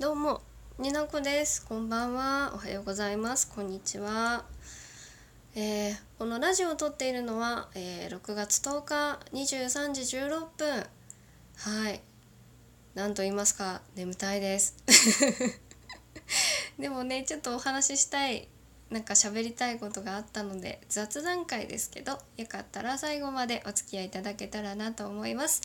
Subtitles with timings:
[0.00, 0.40] どうも、
[0.78, 1.62] になこです。
[1.66, 2.52] こんばんは。
[2.54, 3.52] おはようございます。
[3.54, 4.46] こんにちは。
[5.54, 10.86] えーこのラジオを撮っているのは、えー6月10日23時16分。
[11.56, 12.00] はい。
[12.94, 14.74] なんと言いますか、眠たいです。
[16.80, 18.48] でもね、ちょっとお話ししたい、
[18.88, 25.60] なんか喋りたいことがあったので、雑談会ですけど、よかったら最後までお付き合いいただけたらなと思います。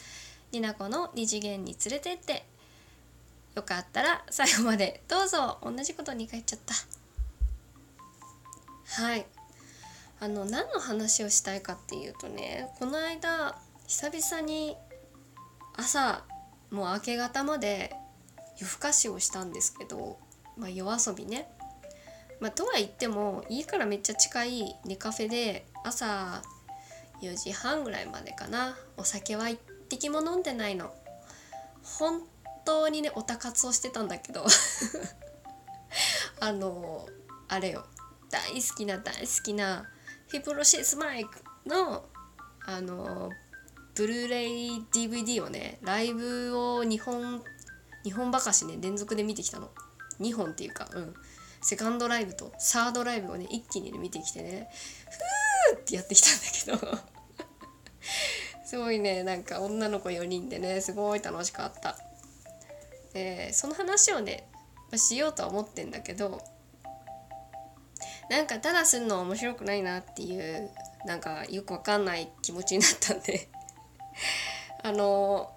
[0.51, 2.45] になこの二次元に連れてって
[3.55, 6.75] よかったら最後までどうぞ同じこと2回言っちゃった。
[9.03, 9.25] はい。
[10.19, 13.57] あの何の話をしたいかっていうとねこの間
[13.87, 14.77] 久々に
[15.75, 16.23] 朝
[16.71, 17.93] もう明け方まで
[18.57, 20.17] 夜更かしをしたんですけど、
[20.57, 21.49] まあ、夜遊びね、
[22.39, 26.41] まあ、とは言っても家からめっちゃ近いネカフェで朝
[27.21, 30.93] 4時半ぐらいまでかなお酒は一滴も飲んでないの。
[31.83, 32.21] 本
[32.65, 34.45] 当にねおたかつをしてたんだけど。
[36.39, 37.07] あの
[37.47, 37.85] あれよ。
[38.29, 39.85] 大好きな大好きな
[40.27, 42.05] ヒプロシスマイクの
[42.65, 43.29] あの
[43.93, 47.43] ブルーレイ DVD をねライブを2本
[48.03, 49.71] 2本ばかしね連続で見てきたの。
[50.19, 51.13] 2本っていうかうん。
[51.61, 54.69] セカンドライブとサードライブをね一気にね見てきてね
[55.71, 56.97] ふーってやってきたんだけど。
[58.65, 61.97] すごいねなんか女の子4人でねすごい楽しかった。
[63.15, 64.45] でその話をね
[64.91, 66.43] ましようとは思ってんだけど
[68.29, 70.69] なんかただすんのは面白くないなっていう
[71.05, 73.49] なんかよくわかんない気持ちになったんで。
[74.83, 75.51] あの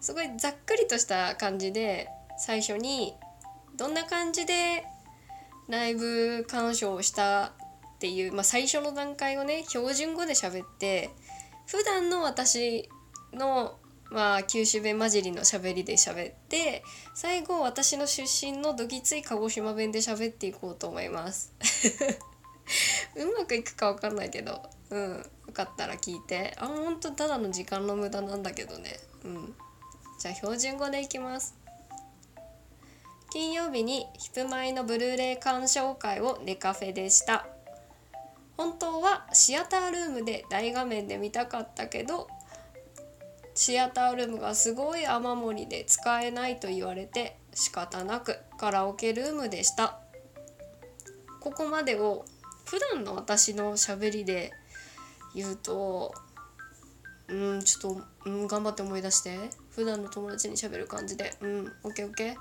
[0.00, 3.16] すごいざっくりとした感じで最初に
[3.76, 4.84] どんな感じで
[5.68, 7.52] ライブ鑑賞をした
[7.96, 11.10] っていう、まあ、最初の段階をね標準語で喋って
[11.66, 12.88] 普段の私
[13.32, 13.78] の
[14.10, 21.52] まあ九州弁混じりの喋りで喋って最後私の出身のどぎつい鹿児島弁で喋っていこうと思います。
[23.16, 26.54] うまくいくかわかんないけどうんよかったら聞いて。
[26.58, 28.98] あほんとただの時間の無駄なんだけどね。
[29.24, 29.54] うん。
[30.18, 31.54] じゃあ標準語でいきます。
[33.30, 37.46] 金曜日にヒプマイのブルーレイ鑑賞会をネカフェでした。
[38.56, 42.28] 本当はシアタールームで大画面で見たかったけど
[43.56, 49.98] シアタールームがすごい雨漏りで使えないと言われて仕方なくカラオケルームでした。
[51.40, 52.24] ここまでを
[52.66, 54.52] 普段の私のしゃべりで
[55.34, 56.12] 言うと
[57.28, 59.38] うんちょっと、うん、頑張って思い出して
[59.70, 62.36] 普段の友達にしゃべる感じでうんオッケーオッケー。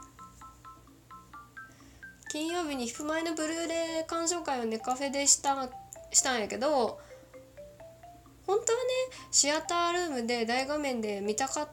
[2.29, 5.69] 金曜日にヒプマイのブルーレイ鑑賞会をネカフェでした
[6.11, 6.99] したんやけど
[8.47, 8.83] 本当はね
[9.31, 11.69] シアタールームで大画面で見たかっ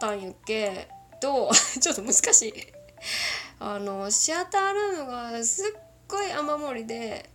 [0.00, 0.88] たんやけ
[1.20, 2.54] ど ちょっと難しい。
[3.60, 7.30] あのシアタールームがすっごい雨漏りで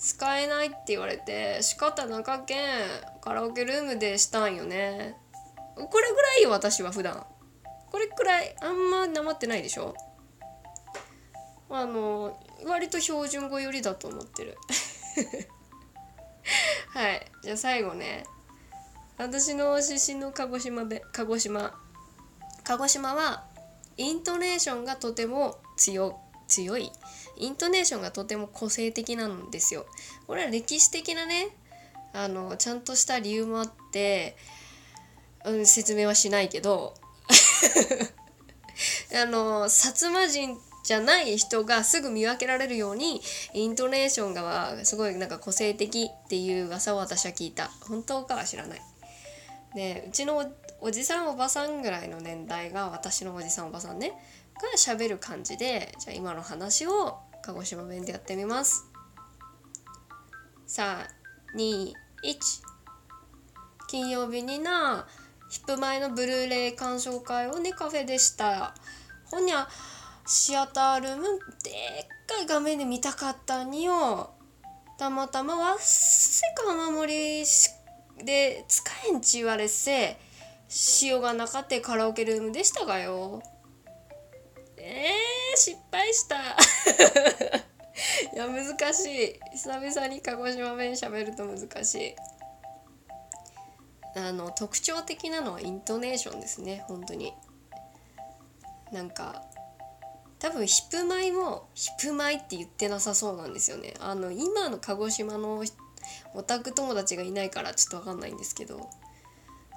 [0.00, 2.58] 使えないって言われて仕方なかけん
[3.20, 5.16] カラオケルームでしたんよね。
[5.76, 7.26] これぐらいよ私は普段。
[7.90, 9.94] これくらいあんまなまってないでしょ？
[11.70, 14.56] あの割と標準語寄りだと思ってる。
[16.94, 17.26] はい。
[17.42, 18.24] じゃあ最後ね。
[19.18, 21.78] 私の出身の鹿児島で鹿児島。
[22.64, 23.44] 鹿児島は
[23.96, 26.92] イントネーションがとても強強い。
[27.36, 29.86] イントネーションがとても個性的なんですよ。
[30.26, 31.48] これは歴史的なね
[32.12, 34.36] あのちゃんとした理由もあって、
[35.44, 36.94] うん、説明はしないけど。
[39.14, 43.20] あの薩摩人じゃない人がすぐ見分けられるように
[43.54, 47.70] イントネーションがすごいなんか個性的っていう噂を私は聞いた。
[47.88, 48.80] 本当かは知らない。
[49.74, 50.44] でうちの
[50.80, 54.12] おじさんおばさんぐらいの年代が私のおじさんおばさんね。
[54.54, 58.84] が喋る感じでじゃあ今の話を鹿児島弁でやってみます。
[60.68, 61.94] 321
[63.88, 65.06] 金曜日にな
[65.50, 68.74] ヒップ前のブルーレイ鑑賞会をねカフェでした。
[69.30, 69.68] ほにゃ
[70.34, 74.30] シアタールームでっかい画面で見たかったによ
[74.96, 80.16] たまたまわっせか雨漏りで使えんち言われせ
[81.02, 83.42] 塩がなかってカラオケルームでしたがよ。
[84.78, 86.36] えー、失敗した。
[88.32, 89.40] いや難しい。
[89.52, 92.16] 久々に鹿児島弁喋ると難しい。
[94.16, 97.34] あの特徴的なのはイントネーションですね本当に。
[98.92, 99.44] なんか
[100.42, 103.94] 多分ヒプマイもヒプマイって言ってなさそうなんですよね。
[104.00, 105.62] あの今の鹿児島の
[106.34, 108.90] オタク友達がいないからちょっと分かんないんですけど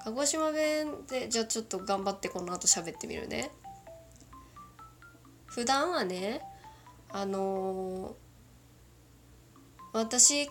[0.04, 3.52] 鹿児島弁でじゃあちょっと頑張ってこの後喋ってみるね。
[5.46, 6.42] 普段はね
[7.12, 10.50] あのー、私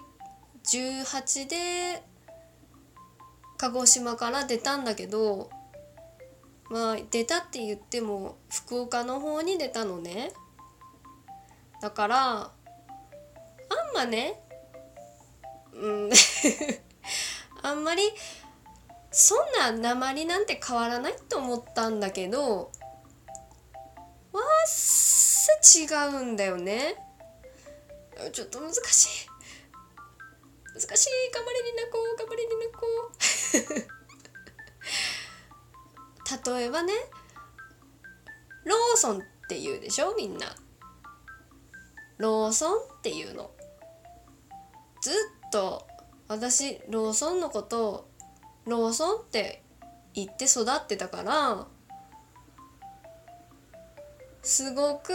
[0.62, 2.04] 18で
[3.56, 5.50] 鹿児島から出たんだけど
[6.74, 10.32] まあ出たって言っても福岡の方に出たのね。
[11.80, 12.50] だからあん
[13.94, 14.42] まね
[15.72, 16.10] うん
[17.62, 18.02] あんまり
[19.12, 22.72] そんな鉛なんて変わらないと思ったんだけど
[24.32, 26.96] わっせ違うんだよね。
[28.32, 29.28] ちょっと難しい。
[30.74, 31.10] 難しい。
[31.32, 32.80] 頑張れに泣こう頑張れに泣こ
[34.00, 34.03] う
[36.44, 36.92] 例えばね
[38.64, 40.54] ローソンって言うでしょみんな。
[42.16, 43.50] ローソンっていうの。
[45.02, 45.86] ずっと
[46.28, 48.08] 私ローソンのことを
[48.64, 49.62] ローソンって
[50.14, 51.66] 言って育ってたから
[54.42, 55.12] すごく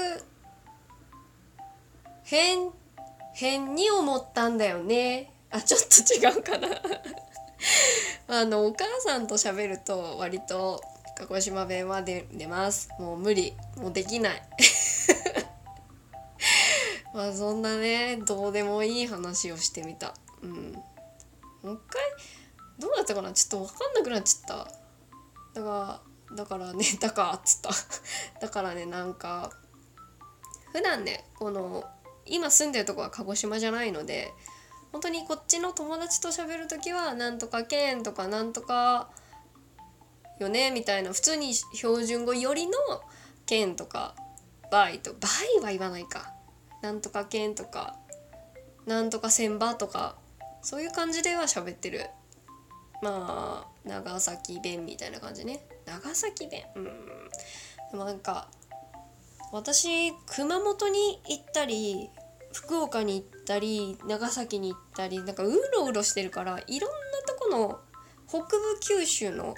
[2.23, 2.69] 変
[3.33, 5.31] 変に思ったんだよね。
[5.49, 6.67] あちょっと違うかな。
[8.41, 10.81] あのお母さんと喋ると割と
[11.19, 12.89] 鹿児島弁は出出ます。
[12.97, 13.53] もう無理。
[13.77, 14.41] もうできない。
[17.13, 20.13] まあそんなねどうでもいい話をしてみた。
[20.41, 20.71] うん。
[21.61, 22.01] もう一回？
[22.79, 23.33] どうだったかな？
[23.33, 24.67] ちょっと分かんなくなっちゃっ
[25.53, 25.59] た。
[25.59, 27.69] だからだからね だからっつった。
[28.39, 29.51] だからねなんか
[30.71, 31.83] 普段ねこの
[32.25, 34.33] 今住んでるとこは鹿児島じゃないので
[34.91, 39.09] 本当にこっちの友達と喋る時はなんとかけんとかなんとか
[40.39, 41.13] よねみたいな。
[41.13, 42.73] 普通に標準語よりの
[43.45, 44.15] けんとか
[44.71, 45.27] バイとバ
[45.59, 46.33] イは言わないか。
[46.81, 47.95] なんとかけんとか
[48.85, 50.15] なんとか千葉とか
[50.61, 52.05] そういう感じでは喋ってる。
[53.01, 55.65] まあ長崎弁みたいな感じね。
[55.85, 56.63] 長崎弁？
[56.75, 56.83] うん。
[57.91, 58.49] でもなんか
[59.51, 62.09] 私熊本に行ったり
[62.53, 66.95] 福岡に行ったり長崎に行ったりなんかうろうろしてるからいろんな
[67.27, 67.79] とこの
[68.27, 69.55] 北部九州の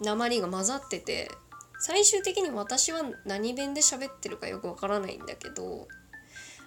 [0.00, 1.30] 鉛が混ざってて
[1.80, 5.88] 最終的に私は何弁で喋ってるかよくわからないんだけど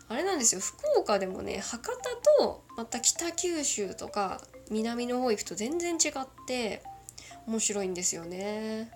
[0.08, 1.98] あれなんですよ福岡でもね博
[2.38, 6.82] 多とまた北九州とか南の方行くと全然違って
[7.48, 8.92] 面白いんですよね。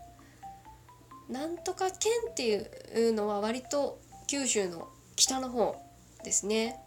[1.29, 5.75] なんとか県っていうのは割と九州の北の方
[6.23, 6.79] ですね。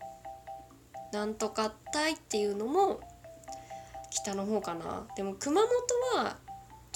[1.12, 3.00] なんとか隊っていうのも
[4.10, 5.06] 北の方かな。
[5.16, 5.70] でも熊本
[6.16, 6.36] は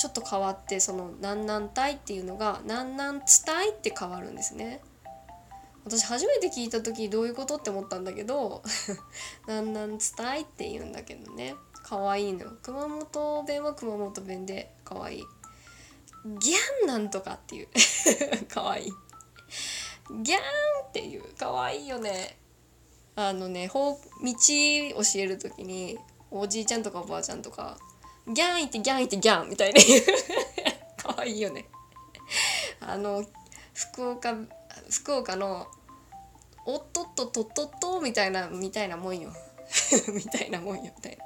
[0.02, 4.80] ちょっと変わってその南南隊っていうのが南南津隊って変わるんですね。
[5.84, 8.64] 私初めて聞いた時どういうことって思ったんだけど
[9.46, 11.54] 南南伝いって言うんだけどね。
[11.84, 12.50] 可愛いの。
[12.64, 15.24] 熊本弁は熊本弁で可愛い。
[16.40, 17.68] ギャンなんとかっていう。
[18.52, 18.92] 可愛い。
[20.24, 20.40] ギャン
[20.88, 21.22] っていう。
[21.38, 22.38] 可愛いよね。
[23.14, 24.40] あのね道教
[25.14, 25.96] える時に
[26.32, 27.78] おじいちゃんとかおばあちゃんとか
[28.26, 29.80] ギャンいってギャンいってギャンみたいな
[30.96, 31.66] 可愛いよね。
[32.80, 33.24] あの
[33.74, 34.34] 福岡
[34.90, 35.66] 福岡の
[36.66, 39.32] 「おっとっととっとっと」みたいな みたいなもんよ。
[40.08, 41.18] みたいなもんよみたい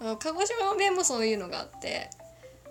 [0.00, 0.16] な。
[0.16, 2.10] 鹿児島弁もそういうのがあって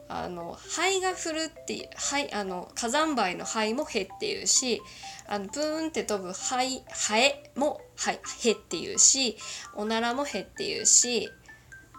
[0.07, 4.81] あの灰が降るっていう灰あの火山灰の灰も「へ」っていうし
[5.27, 7.81] あのブーンって飛ぶ灰ハエも「、
[8.43, 9.37] へ」っていうし
[9.73, 11.31] おならも「へ」っていうし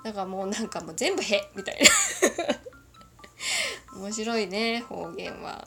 [0.07, 1.91] だからもうなんかもう全部「へ」みたいな。
[3.99, 5.67] 面白いね方言は。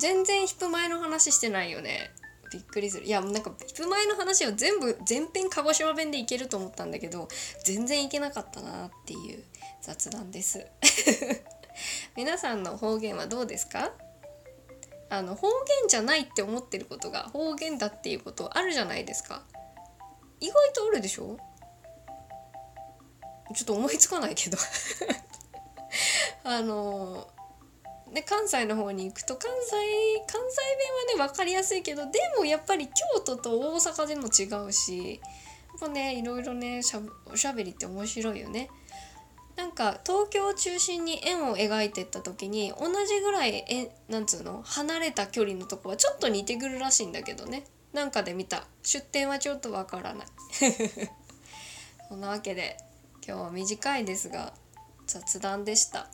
[0.00, 2.10] 全然ヒップ前の話してないよね。
[2.50, 3.04] びっくりする。
[3.04, 7.28] いやなんかヒップ前の話を全部全編鹿児島弁でいけると思ったんだけど
[7.66, 9.44] 全然いけなかったなっていう
[9.82, 10.66] 雑談です。
[12.16, 13.92] 皆さんの方言はどうですか？
[15.10, 19.44] あの方言じゃないって思ってることが方言だっていうことあるじゃないですか。
[20.40, 21.36] 意外とあるでしょ？
[23.54, 24.58] ちょっと思いつかないけど。
[26.44, 27.28] あの
[28.12, 29.72] で関西の方に行くと関西
[30.26, 30.60] 関西
[31.16, 38.70] 弁はね分かりやすいけどでもやっぱり京都と大阪でも違うしやっぱねいろいろねしゃおしゃべりって面白いよね。
[39.56, 47.64] なんか東京を中心に円を描いてった時に同じぐらいえなんつうの離れた距離のとこはちょっと似てくるらしいんだけどね。
[47.92, 48.66] なんかで見た。
[48.82, 50.26] 出典はちょっとわからない。
[52.08, 52.76] そんなわけで。
[53.26, 54.52] 今日は短いですが
[55.06, 56.08] 雑談でした。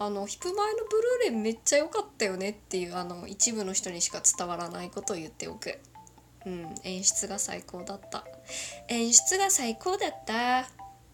[0.00, 0.96] あのヒプマイのブ
[1.30, 5.78] ルーレイめっちゃ良かったよねっていうあの一部の人にしか伝わらないことを言っておく。
[6.46, 8.24] うん演出が最高だった。
[8.88, 10.64] 演出が最高だった？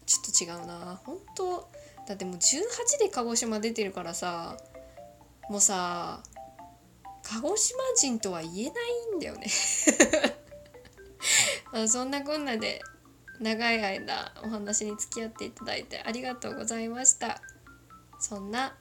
[0.05, 0.99] ちょっと違うな。
[1.03, 1.67] 本当
[2.07, 4.57] だってもう18で鹿児島出てるからさ
[5.49, 6.21] もうさ
[7.23, 8.71] 鹿児島人とは言えな
[9.13, 9.47] いんだよね。
[11.73, 12.81] まあそんなこんなで
[13.39, 17.41] 長い間お話に付き合っていただいてありがとうございました。
[18.19, 18.75] そんな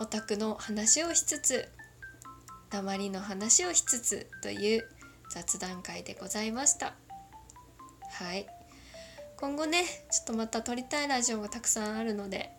[0.00, 1.68] オタクの話をしつつ
[2.70, 4.88] 黙りの話をしつつという
[5.30, 6.94] 雑談会でございました。
[8.10, 8.46] はい。
[9.36, 12.52] 今後ねちょっとまた撮りたいラジオがたくさんあるので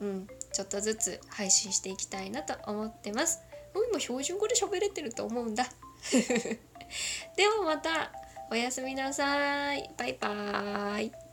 [0.00, 3.40] うんちょっとずつ配信していきたいなと思ってます。
[3.90, 5.66] 今標準語で喋れてると思うんだ。
[7.36, 8.12] ではまた。
[8.50, 9.90] おやすみなさい。
[9.98, 11.27] バイバーイ。